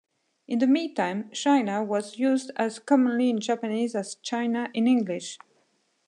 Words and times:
In 0.47 0.57
the 0.57 0.65
meantime, 0.65 1.25
"Shina" 1.31 1.85
was 1.85 2.17
used 2.17 2.49
as 2.55 2.79
commonly 2.79 3.29
in 3.29 3.39
Japanese 3.39 3.93
as 3.93 4.15
"China" 4.15 4.67
in 4.73 4.87
English. 4.87 5.37